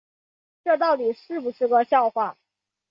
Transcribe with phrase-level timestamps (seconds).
[0.63, 2.35] 这到底是不是个笑话